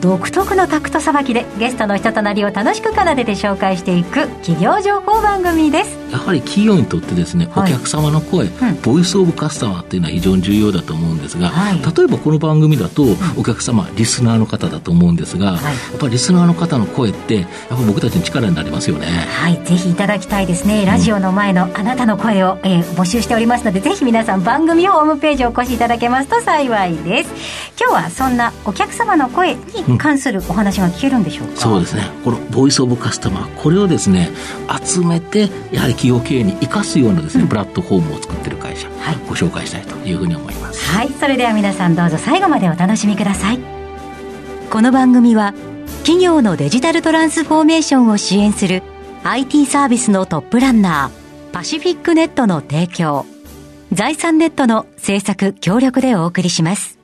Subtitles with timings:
[0.00, 6.01] 独特のタクトさばきでゲストの人となりを楽しく奏でて紹介していく企業情報番組です。
[6.12, 13.04] やはり企業にとってですね、はい、お客様の声、うん、ボイスオブカスタマーっていうのは非常に重要だと思うんですが、はい、例えばこの番組だと
[13.36, 19.06] お客様、リスナーの方だと思うんですが、はい、やっぱりリスナーの方の声ってやっぱ僕たちの力になりますよね。
[19.06, 19.60] はい。
[19.64, 20.86] ぜひいただきたいですね。
[20.86, 27.30] ラジオの前のあなたの声を、えー、募集しておりますのでぜひ皆さん番組ホームページをお越しいただけますと幸いです。
[27.78, 31.56] 今日はそんなお客様の声に関するお話話が聞けるんでしょうか？
[31.56, 32.04] そうですね。
[32.24, 34.30] このボイスオブカスタマーこれをですね
[34.80, 40.84] 集めてやはり企業経営に生かすようなですね、うん、プラットフォームを作ってる会社、はい、ご紹介したいというふうに思います。
[40.84, 41.08] はい。
[41.10, 43.60] それでは皆さんどうぞ最後までお楽しみください。
[44.68, 45.54] この番組は
[45.98, 48.82] 企業のデジタルトランスフォーメーションを支援する
[49.22, 53.24] IT サービスのトップランナーパシフィックネットの提供
[53.92, 56.98] 財産ネットの制作協力でお送りします。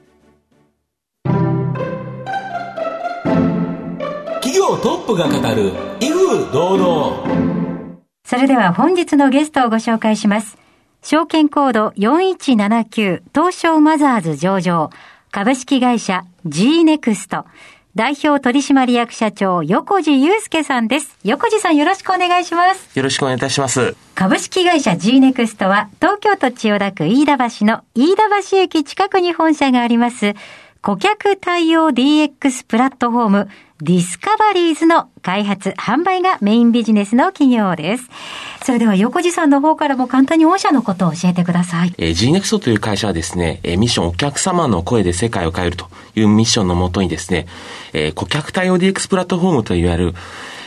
[4.58, 7.67] 業トップが語る威風堂々
[8.28, 10.58] それでは本日のゲストをご紹介します
[11.02, 14.90] 証券コード4179東証マザーズ上場
[15.30, 17.46] 株式会社 G ネクスト
[17.94, 21.18] 代表取締役社長、横地祐介さんです。
[21.24, 22.96] 横地さんよろしくお願いします。
[22.96, 23.96] よろしくお願いいたします。
[24.14, 30.34] 株式会社 G ネクストは、東京都千代田区飯田橋の飯田橋駅近くに本社があります、
[30.80, 33.48] 顧客対応 DX プラットフォーム、
[33.80, 38.10] Discoveriez の開発、販売がメインビジネスの企業です。
[38.64, 41.94] それでは横地さんの方からも簡単に御社のことを教えてください。
[41.96, 47.46] えー、ジーネクスト という会社はですね、えー、ミッションお客様の声で世界を変えるというミッションのもとにですね、
[47.92, 50.14] えー、顧客対応 DX プラットフォームといわれる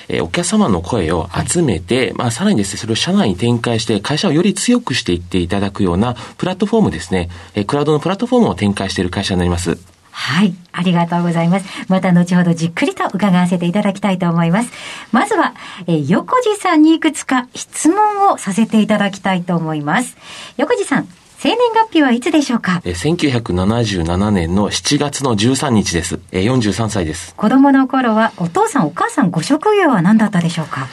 [0.07, 9.77] え、お客様の声を集めて、はい、まあ、さらにですね、それを社内に展開して、会社をより強くしていっていただくようなプラットフォームですね、え、クラウドのプラットフォームを展開している会社になります。
[10.23, 10.53] はい。
[10.71, 11.65] ありがとうございます。
[11.89, 14.71] また後ほどじっくりと伺わせていただきたいと思います。
[15.11, 15.53] まずは、
[15.87, 20.15] えー、横地さんにいくつか質問をさせていただきたいと思います。
[20.57, 21.07] 横地さん、
[21.39, 22.81] 生年月日はいつでしょうか？
[22.85, 26.19] え ?1977 年の7月の13日です。
[26.31, 27.33] え43歳です。
[27.35, 30.87] 子供の頃はお父さんお母さんご職業は何だったでしょうか？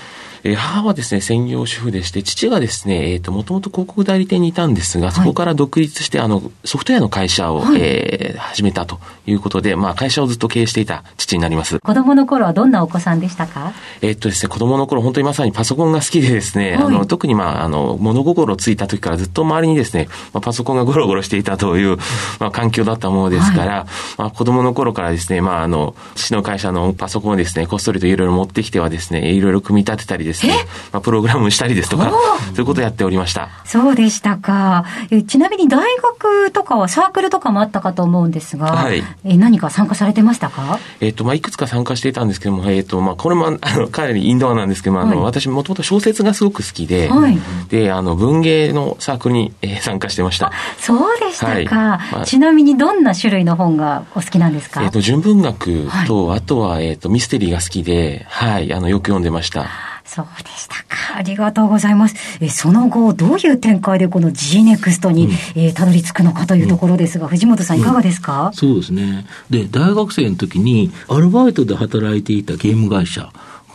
[0.45, 11.79] えー、母はですね、専業主婦でして、父がですね、えっ、ー、と、もともと広告代理店にいたんですが、そこから独立して、あの、ソフトウェアの会社を、はい、えー、始めたということで、まあ、会社をずっと経営していた父になります。
[11.81, 13.73] 子供の頃はどんなお子さんでしたか？
[14.03, 21.97] えっとですね、子供の頃、本当にまさにパソコンが好きでですね、はい、あの、特にまあ、あの、物心ついた時からずっと周りにですね、まあ、パソコンがゴロゴロしていたという、
[22.39, 23.87] まあ、環境だったものですから、はい、
[24.19, 30.55] まあ、子供の頃からですね、まあ、あの、父の会社のパソコンをですね、こっそりといろいろ持ってきてはですね、いろいろ組み立てたりですね、
[30.93, 33.49] まあ、プログラムしたりですとか、そういうことをやっておりました。
[33.65, 34.85] そうでしたか。
[35.11, 40.79] えちなみに大学とかはサークルとかもあったかと思うんですが、はい、え何か参加されてましたか？
[41.01, 47.39] えっ、と、まあ、いくつか参加していたんですけども、えっ、ー、と、まあ、これも、あの、 かなりインドアなんですけども、あの、はい、私もともと小説がすごく好きで、はい、
[47.69, 50.53] で、あの、文芸のサークルに、えー、参加してました。
[50.79, 51.67] そうでしたか、はい。
[51.67, 54.83] まあ、ちなみにどんな種類の本がお好きなんですか？
[54.83, 59.67] えっ、と、純文学と、あとは、えっ、と、ミステリーが好きで、はい、あの、よく読んでました。
[60.09, 61.19] そうでしたか。
[61.19, 62.17] ありがとうございます。
[62.41, 69.27] えその後、どういう展開でこの GNEXT に、うん、えー、たどり着くのかというところですが、うん、藤本さんいかがですか、うん、そうですね。
[69.51, 73.31] で、大学生の時にアルバイトで働いていたゲーム会社、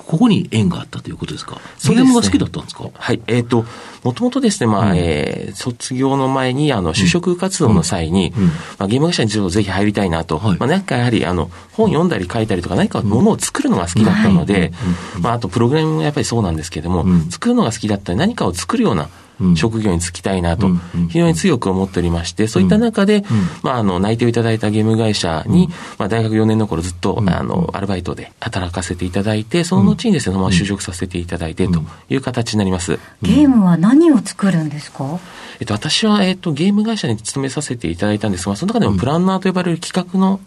[0.06, 1.59] ここに縁があったということですか？
[1.84, 2.90] ゲームが好きだったんですか？
[2.94, 3.22] はい。
[3.28, 3.66] えっ、ー、と、
[4.03, 8.44] もともとですね、まあ、うん、えー、卒業の前に、あの、就職活動の際に、うん。
[8.44, 14.74] うん、まあ、ゲーム会社にぜひ入りたいなと、はい、まあ、なんかやはり、あの、本読んだり書いたりとか、何かものを作るのが好きだったので、
[15.22, 19.10] まあ、あと、プログラミングもやっぱりそうなんですけれども、作るのが好きだったり、何かを作るような、
[19.56, 20.69] 職業に就きたいなと、
[21.09, 23.24] 非常に強く思っておりまして、そういった中で、
[23.62, 33.00] まあ、あの、内定をいただいたゲーム会社に、まあ、大学4年の頃ずっと、あの、アルバイトで働かせていただいて、その後にですね、まあ、就職させていただいてという形になります。
[33.21, 35.19] ゲームは何を作るんですか？
[35.59, 40.39] えっと、私は、えっと、ゲーム会社に勤めさせていただいたんですが、その中でもプランナーと呼ばれる企画の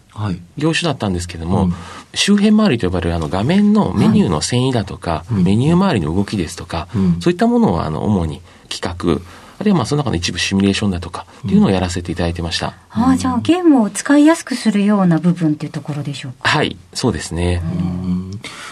[0.57, 1.73] 業種だったんですけども、はいうん、
[2.13, 9.21] 周辺周りと呼ばれるあの画面のメニューの遷移だとか、はい、メニュー周りの動きですとか、うん、そういったものをあの主に企画、
[9.59, 12.75] あるいはまあその中の一部シミュレーションだとかっていうのをやらせていただいてました。
[12.95, 16.47] うん、ああ、じゃあゲームを使いやすくするような部分っていうところでしょうか。
[16.47, 17.61] はい、そうですね。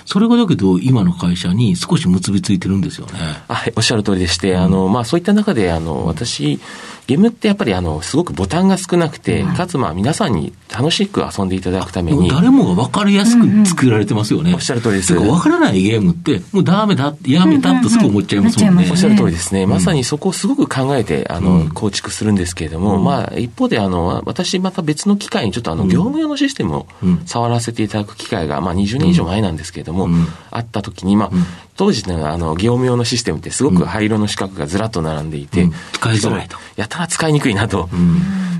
[0.05, 3.13] それがだけど、今の会社に少し結びついてるんですよね。
[3.47, 6.59] はい、おっしゃる通りでして、あの、まあそういった中で、あの、私、
[7.07, 12.29] ゲームってやっぱりあの、すごくボタンが少なくて、はい、かつまあ皆さんに楽しく遊んでいただくために。
[12.29, 14.43] 誰もが分かりやすく作られてますよね。
[14.43, 15.13] うんうん、おっしゃる通りです。
[15.13, 18.87] 分からないゲームって、もうダメだ、やめたとすぐ思っちゃいますもんね。
[18.89, 19.67] おっしゃる通りですね。
[19.67, 26.87] まさにそこをすごく考えて、あの、構築するんですけれども、まあ一方であの、私また別の機会にちょっとあの、業務用のシステムを
[27.25, 30.09] 触らせていただく機会が、まあ20年以上前なんですけれども、
[30.49, 31.29] あった時に、まあ、
[31.77, 36.57] 当時のあの、業務用のシステムってすごく灰色の四角がずらっと並んでいて、使いづらいと。
[36.77, 37.89] やたら使いにくいなと。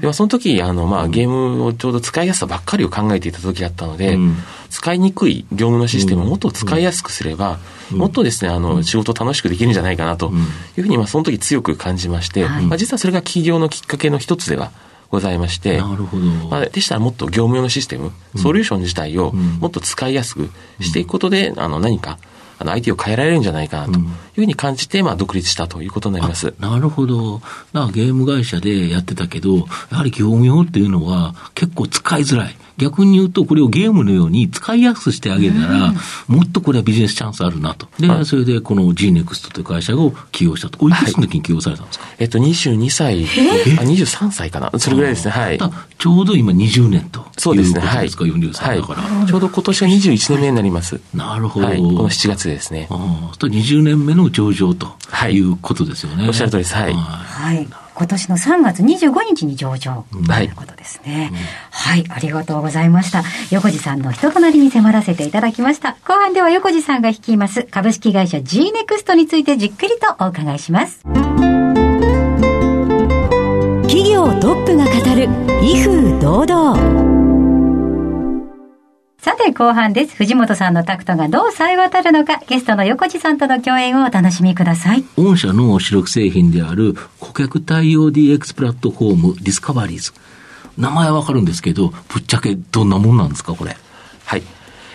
[0.02, 4.18] でその時、あの、まあ、ゲームをちょうど使いやすさばっかりを考えていた時だったので、
[4.70, 7.60] 使いにくい業務のシステムをもっと使いやすくすれば、
[7.92, 10.32] もっとですね、あの、仕事楽しくできるんじゃないかなと
[10.78, 14.72] いうふうに、まあ、その時強く感じまして、まあ、実はそれが起業のきっかけの一つでは
[15.10, 16.26] ございまして、なるほど。
[16.50, 20.50] まあ、でしたらもっと業務用のシステム、ソリューション自体をもっと使いやすく
[20.82, 22.18] していくことで、あの、何か、
[22.60, 24.06] あの、相手を変えられるんじゃないかなという
[24.36, 26.54] ふうに感じて、まあ、独立したということになります。
[26.60, 27.42] なるほど。
[27.74, 29.64] なゲーム会社でやってたけど、や
[29.98, 32.56] はり業務用っていうのは結構使いづらい。
[32.78, 35.94] 逆に言うと、これをゲームのように使いやすくしてあげたら、
[36.28, 37.88] もっとこれはビジネスチャンスあるなと。
[38.00, 40.78] で、それでこの GNEXT という会社を起用したと。
[40.82, 43.28] おいくつの時に起用されたんですか、はい、えっと、22歳、あ
[43.82, 44.78] 23歳かな？
[44.78, 45.32] それぐらいですね。
[45.32, 45.58] はい。
[45.58, 47.26] ちょうど今20年と。
[47.38, 47.80] そうですね。
[47.80, 48.08] はい。
[48.08, 49.26] 40歳だから、はい。
[49.28, 51.00] ちょうど今年は21年目になります。
[51.14, 51.68] なるほど。
[51.68, 52.88] はい、この7月ですね。
[52.90, 54.96] ああ、と20年目の上場と
[55.30, 55.46] い。
[55.46, 56.28] うことですよね。
[56.28, 56.76] おっしゃる通りです。
[56.76, 56.94] はい。
[56.94, 57.68] はい。
[57.96, 60.06] 今年の3月25日に上場。
[60.12, 61.32] ということですね、
[61.72, 63.24] はい、はい、ありがとうございました。
[63.52, 65.92] 横地さんの人となりに迫らせていただきました。
[66.06, 67.64] 後半では横地さんが率います。
[67.64, 71.04] 株式会社 G ネクストについてじっくりとお伺いします。
[73.88, 75.30] 企業トップが語る
[75.64, 77.05] 威風堂々
[79.26, 80.16] さて後半です。
[80.18, 85.04] 藤本さんのタクトがどう冴え渡るのか、ゲストの横地さんとの共演をお楽しみください。
[85.18, 90.12] 御社の主力製品である顧客対応 DX プラットフォーム Discoveriez。
[90.78, 93.76] 名前はわかるんですけど、ぶっちゃけどんなもんなんですか、これ。
[94.26, 94.44] はい。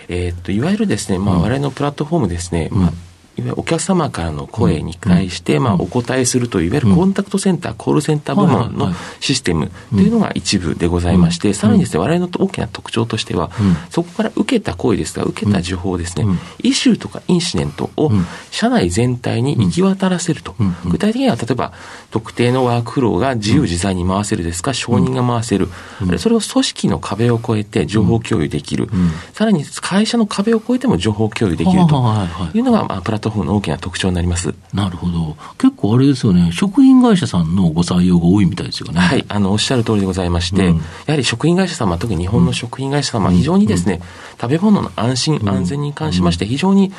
[0.07, 2.93] えー、っと、いわゆるですね、まあ、我々のプラットフォームですね、うん、まあ
[3.37, 13.51] いわゆるお客様からの声に対して、まあ、お答えするという、いわゆるコンタクトセンター、コールセンター部門のシステムというのが一部でございまして、さらにですね、我々の大きな特徴としては、
[13.89, 16.25] そこから受けた声ですが、受けた情報をですね、
[16.61, 18.11] イシューとかインシデントを
[18.51, 20.55] 社内全体に行き渡らせると。
[20.85, 21.71] 具体的には、例えば、
[22.11, 25.69] 特定のワークフローが自由自在に回せるですか、承認が回せる。
[26.17, 28.89] それを組織の壁を越えて情報共有できる。
[29.33, 31.95] さらに会社の壁を越えても情報共有できると
[32.53, 34.53] いうのが、まあ、プラットフォームの大きな特徴になります。
[34.73, 35.37] なるほど。
[35.57, 38.99] 結構あれですよね、食品会社さんのご採用が多いみたいですよね。
[38.99, 44.01] はい、あの、おっしゃる通りでございまして、うん、やはり食品会社様、特に日本の食品会社様、うん、非常にですね、うん、
[44.39, 46.91] 食べ物の安心、安全に関しまして、非常に、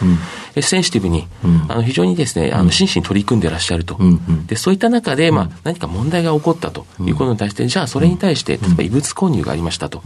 [0.61, 1.27] センシティブに、
[1.69, 3.99] あの、非常にですね、あの、真摯に取り組んでいらっしゃると。
[4.47, 10.03] で、そういった中で、まあ、何か問題が起こったということに対して、じゃあ、それに対して、例えば異物購入がありましたと。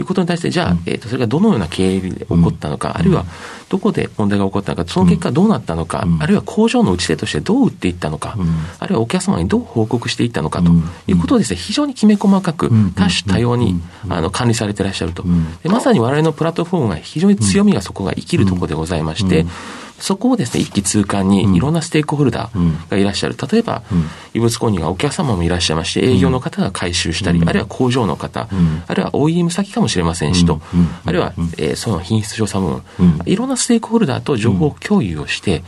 [0.00, 3.24] いうことに対して、じゃあ、えっ、ー、と、それがどのような経緯で起こったのか、あるいは、
[3.68, 8.36] どこで問題が起こったのか、その結果どうなったのか、あるいは工場の打ち手としてどう打っていったのか、
[8.78, 10.70] あるいはお客様にどう報告していったのかと
[11.06, 15.24] いうことをですね、非常にきめ細かく、多種多様に、あの、管理されていらっしゃると。
[15.62, 19.46] でまさに我々のプラットフォームが非常に強みがそこが生きるところでございまして、
[20.00, 23.36] そこをですね、一気通貫にいろんなステークホルダーがいらっしゃる。
[23.50, 23.82] 例えば、
[24.34, 28.48] 異物購入がお客様もいらっしゃいまして、営業の方が回収したり、あるいは工場の方、
[28.86, 30.60] あるいは OEM 先かもしれませんしと、
[31.04, 32.82] あるいは、えー、その品質調査部門、
[33.26, 35.62] いろんなステークホルダーと情報共有をして、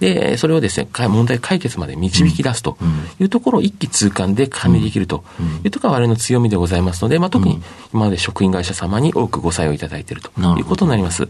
[0.00, 2.76] で、それをですね、問題解決まで導き出すと
[3.20, 5.24] いうところを一気通貫で管理できると
[5.64, 7.62] いうところが我々の強みでございますので、まあ、特に
[7.92, 11.28] 今まで食品会社様に多くご採用いただいているということになります。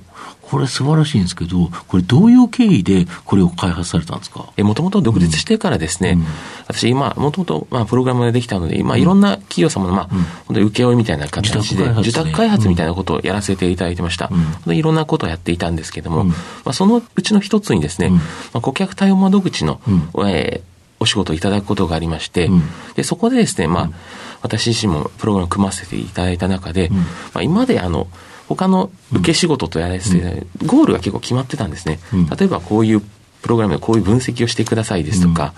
[0.49, 4.53] これ素晴らしいんですけど、これどういう経緯でこれを開発されたんですか？
[4.59, 6.25] もともと独立してからですね、うん、
[6.69, 10.07] 私今、もともとまあプログラムができたので、まあいろんな企業様のまあ、
[10.47, 14.31] 本当に請負みたいな形で、受託開発みたいなことをやらせていただいてました。
[14.67, 16.35] うん、いろんなことをやっていたんですけれども、ま
[16.67, 18.21] あそのうちの一つにですね、ま
[18.55, 19.81] あ、顧客対応窓口の、
[20.27, 20.63] えー、
[21.01, 22.49] お仕事をいただくことがありまして、
[22.95, 23.91] でそこでですね、まあ、
[24.43, 26.91] 私自身もプログラムを組ませていただいた中で、
[27.35, 28.07] まあ、今まであの、
[28.49, 31.99] 他の受け仕事とやらせて、ゴールが結構決まってたんですね。
[32.39, 33.01] 例えばこういう
[33.43, 35.55] プログラムでこういう分析をしてくださいですとか、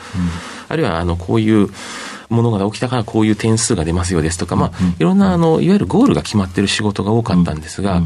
[0.68, 1.68] あるいはあのこういう
[2.28, 8.02] ものが起きたからこういう点数が出ますよですとか、まあ、いろんなあのいわゆるゴールが決まっている仕事が多かったんですが、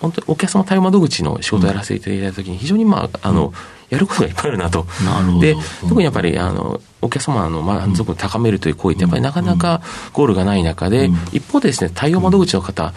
[0.00, 3.52] 本当にお客様対応窓口の仕事をやらせていただいたときに、非常に、まあ、あの、
[3.88, 4.86] やることがいっぱいあるなと。
[5.04, 5.40] なるほど。
[5.40, 12.92] で、特にやっぱり、あの、お客様の満足を高めるという行為って、やっぱりなかなかゴールがない中で、一方でですね、対応窓口の方、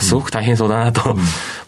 [0.00, 1.16] すごく大変そうだなと、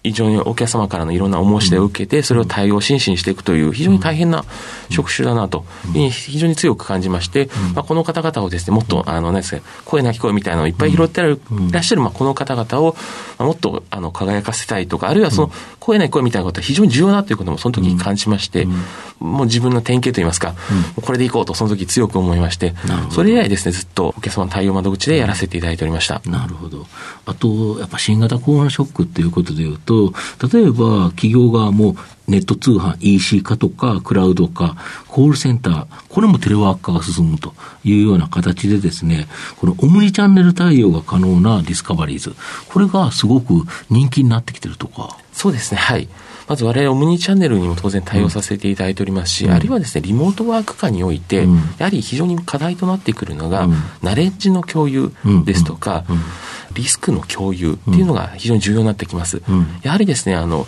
[0.02, 4.44] 非常にお客様からのいろんなお申し出を受けて、それを対応真摯にしていくという、非常に大変な
[4.90, 12.96] 職種だなと、非常に強く感じまして、まあ、この方々をですね、もっと、あの、何ですか、声なき声みたいなのをいっぱい拾ってらっしゃる、まあ、この方々を、
[13.38, 18.66] もっと、あの、輝かせたいとか、あるいはその、声なき声みたいなことは非常に重要だということも、その時に感じまして、
[19.20, 20.54] もう自分の典型といいますか、
[21.02, 22.74] これでいこうと、その時強く思いまして、
[23.10, 26.20] それ以来ですね、ずっとお客様の対応窓口でやらせていただいておりました。
[26.26, 26.86] なるほど。
[27.26, 30.12] あと、やっぱ新型コロナショックっていうことでいうと、
[30.52, 34.76] 例えば企業側もネット通販 EC 化とかクラウド化、
[35.08, 37.54] コールセンター、これもテレワーク化が進むと
[37.84, 39.26] いうような形でですね、
[39.58, 42.34] このオムニチャンネル対応が可能なディスカバリーズ、
[42.68, 45.16] これがすごく人気になってきてるとか。
[45.32, 46.08] そうですね、はい。
[46.46, 55.12] まず我々オムニチャンネルにも当然対応させていただいておりますし、うん、あるいはですね、リモートワーク化において、うん、やはり非常に課題となってくるのが、うん、ナレッジの共有
[55.44, 56.04] ですとか、
[56.74, 59.42] リスクの共有っていうのが非常に重要になってきます。
[59.82, 60.66] やはりですね、あの、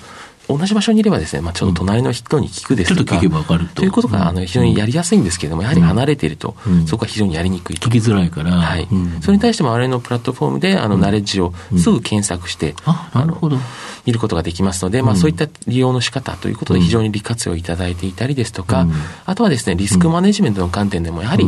[0.49, 3.85] 同じ場所にいればですね、まあ、ちょっと隣の人に聞くですとか、うん、とと。
[3.85, 6.57] いうことがあの非常にやりやすいんですけれども、やはり離れていると、
[6.87, 7.89] そこは非常にやりにくいと。
[7.89, 8.53] 聞きづらいから。
[8.53, 8.89] はい。
[9.23, 13.59] それに対しても我々のプラットフォームで、あの、ナレッジをすぐ検索して、あ、なるほど。
[14.07, 18.87] 見ることができますので、まあ、そういった利用の仕方ということで非常に利活用いただいていたりですとか、
[19.25, 21.47] あとはですね、リスクマネジメントの観点でも、やはり、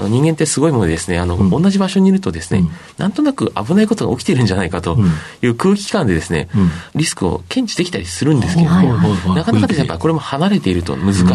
[0.00, 4.96] あの人間ってすごいものでですね、あの、うん、同じ場所にいるとですね、うん、なんとなく危ないことが起きてるんじゃないかと
[5.42, 11.34] いう空気感でですね、うん、リスクを検知できたりするんですけれども、なかなかですね、やっぱこれも離れていると難しいと。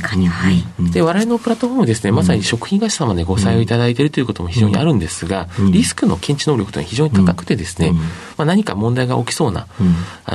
[0.00, 0.64] 確かに、はい。
[0.90, 7.92] で、我々のプラットフォームですね、まさに食品会社様でご採用いただいているということも非常にあるんですが、リスクの検知能力というのは非常に高くてですね、
[8.36, 9.66] まあ、何か問題が起きそうな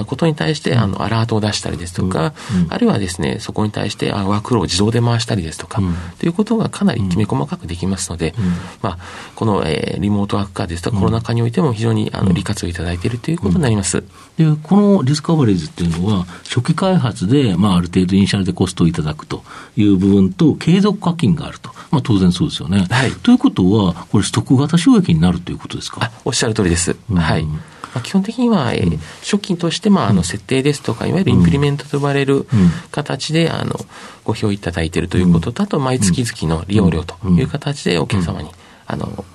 [0.05, 2.33] ことに対して、あの、アラートを出したりですとか、
[2.69, 5.81] あるいはですね、そこに対してワークフローを自動で回したりですとか、
[6.19, 8.33] ということがかなりきめ細かくできますので、
[8.81, 8.97] まあ、
[9.35, 14.03] この、えー、リモートワーク化ですとか、コロナ禍においても非常にあの利活用いただいているということになります。
[14.37, 19.43] で、この Discoveriez っていうのは、初期開発で、まあ、ある程度イニシャルでコストをいただくと
[19.75, 21.71] いう部分と、継続課金があると。
[21.89, 22.85] まあ、当然そうですよね。
[22.89, 23.11] はい。
[23.11, 26.11] ということは、これ、ストック型収益になるということですか？
[26.25, 26.95] おっしゃる通りです。
[27.09, 27.47] うん、はい。
[27.93, 32.47] まあ、基本的には、えー、初期として、まあ、あの設定ですとか、いわゆるインプリメントと呼ばれる
[32.91, 33.75] 形で、あの
[34.23, 38.49] ご評いただいているということと、あと毎月々の利用料という形でお客様に、
[38.85, 39.25] あの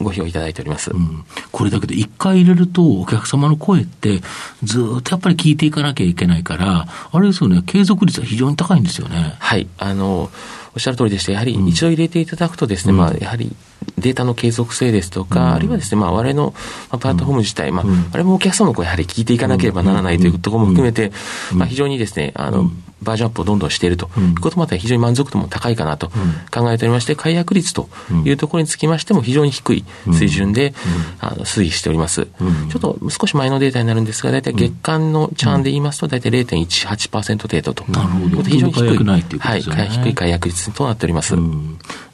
[0.00, 4.20] ご評いただいております、うん、これだけで一回入れると、お客様の声って、
[4.62, 9.34] ずっとやっぱり聞いていかなきゃいけないから、あれですよね、継続率は非常に高いんですよね。
[9.38, 9.68] はい。
[9.78, 10.30] あの、
[10.74, 13.54] おっしゃる通りでして、やはり一度入れていただくとですね、うん、まあ、やはり
[13.98, 16.52] データの継続性ですとか、うん、あるいはですね、まあ、我々の
[16.98, 21.12] プラットフォーム自体、まあ、あれもお客様のやはり聞いていかなければならないというところも含めて、
[21.54, 22.70] まあ、非常にですね、あの、
[23.02, 26.10] バージョンアップをどんどんしているということもあって、非常に満足度も高いかなと
[26.50, 27.88] 考えておりまして、解約率と
[28.24, 30.74] いうところにつきましても、非常に低い水準で、
[31.20, 32.26] あの推移しております。
[32.70, 37.84] ちょっと少し前のデータになるんですが、大体月間のチャーンで言いますと、大体0.18%程度と。
[37.90, 38.42] なるほど。
[38.42, 39.38] 非常に低い。
[39.38, 41.34] はい、低い解約率となっております。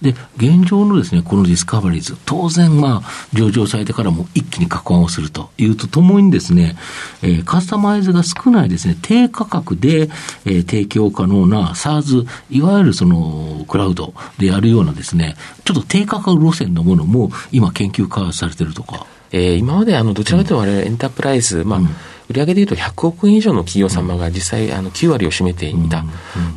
[0.03, 6.77] で、現状のですね、この Discoveriez、当然、まあ、上場されてからも一気に加速をするというとともにですね、
[7.23, 10.11] えー、カスタマイズが少ないですね、低価格で、
[10.45, 19.07] えー、提供可能な SaaS、いわゆるその、クラウドでやるようなですね、ちょっと低価格路線のものも今研究開発されてるとか。
[19.31, 21.89] えー、今まであの、どちらかというと我々エンタープライズ、まあ、うん
[22.31, 26.03] 売上でいうと100億円以上の企業様が実際あの9割を占めていた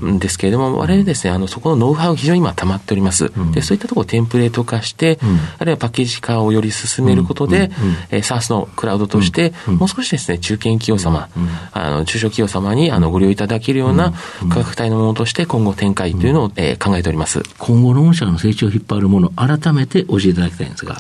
[0.06, 3.32] んですけれども、我々ですね、あのそこのノウハウが非常に今溜まっております。
[3.54, 5.20] で、そういったところをテンプレート化して、
[5.58, 7.72] あるいはパッケージ化をより進めることで、
[8.12, 11.30] えー、SARS のクラウドとして、もう少しですね、中堅企業様、
[11.74, 14.14] あの中小企業様にあのご利用いただけるような
[14.50, 17.44] 価格帯のものとして今後展開というのを、えー、考えております。
[17.58, 20.78] 今後の御社の成長を引っ張るもの、改めて教えていただきたいん。
[20.78, 20.98] ですが。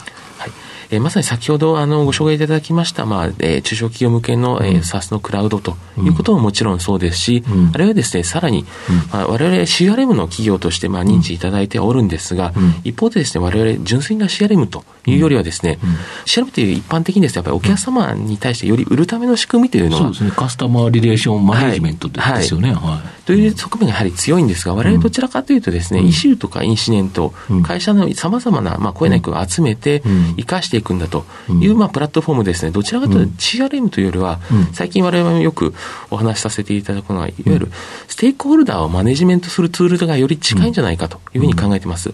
[0.89, 8.65] えー、まさに先ほどあのご紹介いただきました、まあえー、中小企業向けの、えー、SARS のクラウドということももちろんそうですし、うん、あるいはですね、さらに、
[9.11, 15.89] まあ、我々 CRM の企業としてまあ認知いただいておるんですが、うん、一方でですね、我々純粋な CRM というよりはですね、うん、
[16.25, 22.73] CRM という一般的にですね、やっぱりお客様に対してより売るための仕組みというのは、そうですね、カスタマーリレーションマネジメントですよね。
[22.73, 23.17] はい、はい。
[23.27, 30.01] という側面がやはり強いんですが、我々どちらかというとですね、イシューとかインシデント、会社のさまざまな、まあ、声なくを集めて、
[30.37, 31.25] 生かしていくんだと。
[31.61, 34.39] いう、まあ、プラットフォームですね、どちらかというと CRM というよりは、
[34.73, 35.73] 最近我々もよく
[36.11, 37.71] お話しさせていただくのは、いわゆる
[38.07, 42.13] ステークホルダーをマネジメントするツールがより近いんじゃないかというふうに考えています。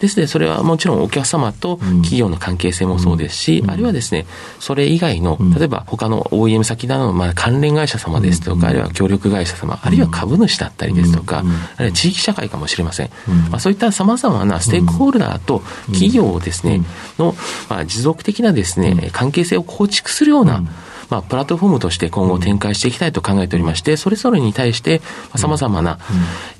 [0.00, 4.26] ですので、それはもちろんお客様と企業業の関係性もそうですし、あるいはですね、
[4.58, 11.44] それ以外の、例えば他の OEM 先などのまあ関連会社様ですとか、あるいは協力会社様、あるいは株主だったりですとか、
[11.76, 13.10] あるいは地域社会かもしれません。
[13.50, 16.82] まあ、そういった様々なステークホルダーと企業ですね、
[17.18, 17.34] の、
[17.68, 20.64] まあ、持続的なですね、関係性を構築するような、
[21.10, 25.00] まあ、プラットフォームとして今後展開していきたいと考えておりまして、それぞれに対して、
[25.36, 25.98] さまざ、まな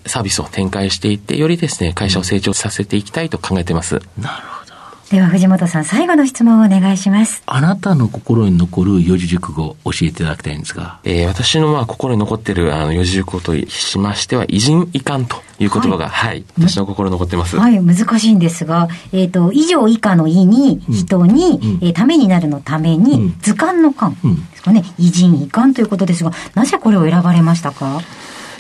[0.07, 3.95] サービスを展開していって、よりですね、会社を成長させていきたいと考えています。
[4.17, 4.64] なるほど。
[5.11, 7.43] では藤本さん、最後の質問をお願いします。
[7.45, 10.99] あなたの心に残る四字熟語教えていただきたいんですが。
[11.05, 17.57] えー、私のまあ心に残っているあの四字熟語としましては、偉人遺憾という言葉が、はい、はい、私の心に残ってます。
[17.59, 28.01] はい、難しいんですが、えっ、ー、と、以上以下の意に、人に、うん、えー、ためになるのために、うん、図鑑の鑑ですかね、偉人遺憾ということですが、なぜこれを選ばれましたか？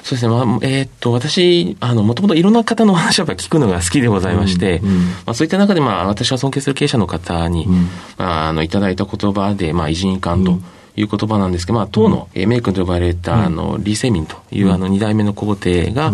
[0.05, 0.29] そうですね。
[0.29, 10.59] まあ、えー、っと、私、あの、もともといろんな方のお話を聞くのが好きでございまして、うんうん、まあ、そういった中で、まあ、私が尊敬する経営者の方に、うん、まあ、あの、いただいた言葉で、まあ、偉人感と、
[10.97, 16.13] いう言葉なんですけど、まあ、当の、うん、メイ君と呼ばれた、あの、リー・セミンという、あの、二代目の皇帝が、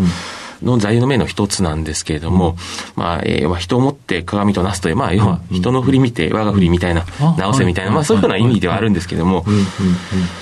[0.62, 2.56] の座右の銘の一つなんですけれども、
[2.96, 7.04] まあ、えー、人をもって鏡となすという、まあ、要は人の振り見て我が振りみたいな、
[7.38, 9.44] 直せみたいな、まあ、そういうふうな意味ではあるんですけれども、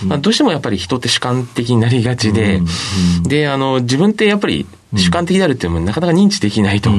[0.06, 2.60] まあ、どうしてもやっぱり人って主観的になりがちで、
[3.24, 6.90] で、あの、自分ってやっぱり主観的であるっていうのもなかなか認知できないと。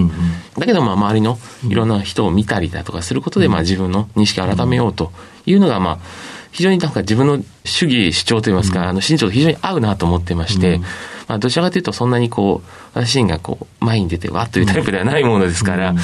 [0.58, 5.12] だけど、まあ、周りのいろんな人を見たりだとかすることで、まあ、自分の認識を改めようと
[5.46, 6.00] いうのが、まあ、
[6.52, 10.80] 非常になんか自分の主義主張といいますか、あの、身長と非常に合うなと思ってまして、
[11.28, 16.02] まあ、どちらかというとそんなにこう、私自身がこう、前に出てわっというタイプではないものですから、ま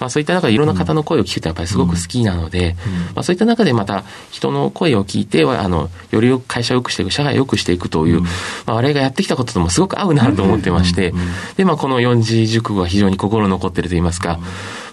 [0.00, 2.76] あ、そういった中でいろんな方の声を聞くとやっぱりすごく好きなので、
[3.14, 8.28] まあ、そういった中でまた人の声を聞いて、あの、よりよく会社を良くしていく、社会を良くしていくという、ま
[8.66, 11.14] あ、我々がやってきたことともすごく合うなと思ってまして、
[11.56, 14.38] で、まあ、この四字熟語が非常に心残っていると言いますか、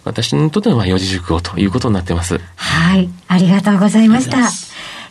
[0.04, 2.40] 私にとってのまあ四字熟語ということになってます。
[2.56, 3.10] はい。
[3.28, 4.38] ありがとうございました。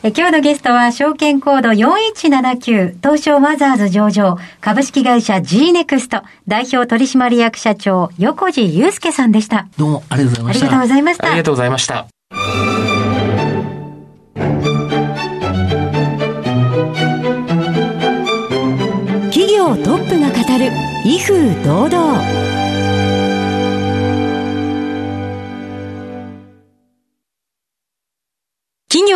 [0.05, 9.69] え今日のゲストは証券コード4179東証マザーズ上場株式会社 G ネクスト代表取締役社長横地祐介さんでした。
[9.79, 11.29] どうもありがとうございました。
[11.29, 11.95] ありがとうございました。
[11.95, 13.03] ありがとうございました。
[19.31, 20.73] 企業トップが語る
[21.05, 22.72] 威風堂々。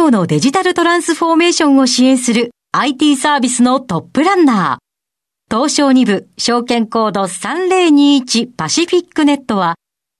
[0.06, 5.50] 業のデジタルトランスフォーメーションを支援する IT サービスのトップランナー。
[5.50, 9.74] 東証2部証券コード3021パシフィックネットは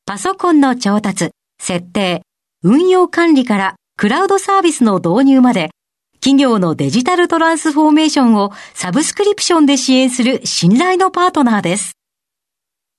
[0.04, 2.22] パソコンの調達、設定、
[2.64, 5.70] 運用管理からクラウドサービスの導入まで
[6.14, 11.92] 企業のデジタルトランスフォーメーションをサブスクリプションで支援する信頼のパートナーです。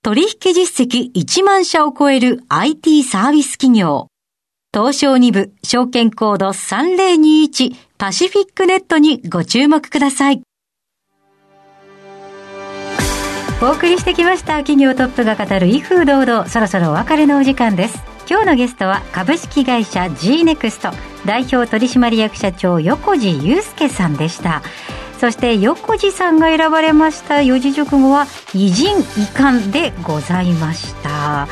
[0.03, 4.07] 取引実績1万社を超える IT サービス企業。
[4.77, 10.43] 東証2部証券コード3021パシフィックネットにご注目ください。
[13.59, 16.47] お送りしてきました企業トップが語る威風堂々。
[16.47, 18.03] そろそろお別れのお時間です。
[18.29, 20.91] 今日のゲストは株式会社 G ネクスト。
[21.25, 24.61] 代表取締役社長横地祐介さんでした。
[25.19, 29.01] そして横地さんが選ばれました四字熟語は偉人遺
[29.33, 31.47] 憾でございました。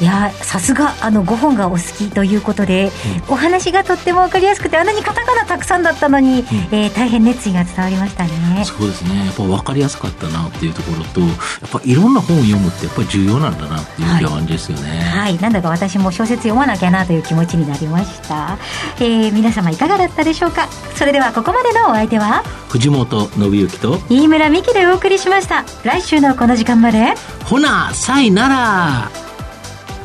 [0.00, 2.92] いやさすがあの5本がお好きということで、
[3.28, 8.64] うん、お話がとっても分かりやすくてあんなにカタカナたくさんだったのに、うん、えー、大変熱意が伝わりましたね。
[8.64, 9.26] そうですね。
[9.26, 11.26] やっぱ分かりやすかったなっていうところとや
[11.66, 18.58] っぱいろんな本を読むってやっぱり重要なんだなっていう感じですよね、はい、はい、なんだか私も小説読まなきゃなという気持ちになりました、
[19.00, 20.68] えー、皆様いかがだったでしょうか？
[20.94, 22.42] それではここまでのお相手は？
[22.68, 25.64] 藤本信之と飯村美希でお送りしました。
[25.84, 27.14] 来週のこの時間まで。
[27.44, 29.27] ほなさいなら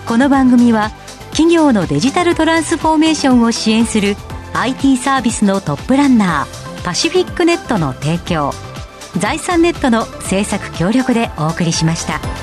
[0.08, 0.92] この番組は
[1.32, 4.16] 企業のデジタルトランスフォーメーションを支援する
[4.54, 8.52] IT サービスのトップランナーパシフィックネットの提供
[9.18, 12.43] 財産ネットの制作協力でお送りしました。